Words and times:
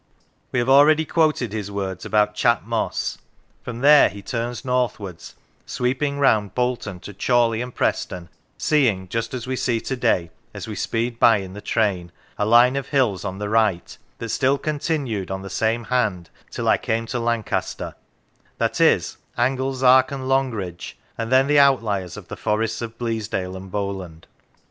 We 0.51 0.57
have 0.57 0.67
already 0.67 1.05
quoted 1.05 1.53
his 1.53 1.69
words 1.69 2.05
about 2.05 2.33
Chat 2.33 2.65
Moss. 2.65 3.19
From 3.61 3.81
there 3.81 4.09
he 4.09 4.23
turns 4.23 4.65
northwards, 4.65 5.35
sweeping 5.67 6.17
round 6.17 6.55
Bolton 6.55 6.99
to 7.01 7.13
Chorley 7.13 7.61
and 7.61 7.75
Preston, 7.75 8.27
seeing, 8.57 9.07
just 9.09 9.35
as 9.35 9.45
we 9.45 9.55
see 9.55 9.79
to 9.81 9.95
day, 9.95 10.31
as 10.55 10.67
we 10.67 10.73
speed 10.73 11.19
by 11.19 11.37
in 11.37 11.53
the 11.53 11.61
train, 11.61 12.11
a 12.39 12.47
line 12.47 12.75
of 12.75 12.87
hills 12.87 13.23
on 13.23 13.37
the 13.37 13.47
right" 13.47 13.95
that 14.17 14.29
still 14.29 14.57
continued 14.57 15.29
on 15.29 15.43
the 15.43 15.51
same 15.51 15.83
hand 15.83 16.31
till 16.49 16.67
I 16.67 16.77
came 16.79 17.05
to 17.05 17.19
Lancaster" 17.19 17.93
that 18.57 18.81
is, 18.81 19.17
Anglezark 19.37 20.11
and 20.11 20.27
Long 20.27 20.49
ridge, 20.49 20.97
and 21.15 21.31
then 21.31 21.45
the 21.45 21.59
outliers 21.59 22.17
of 22.17 22.27
the 22.27 22.35
Forests 22.35 22.81
of 22.81 22.97
Bleasdale 22.97 23.55
and 23.55 23.69
Bowland. 23.69 24.25